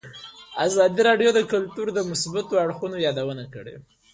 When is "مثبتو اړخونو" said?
2.09-2.97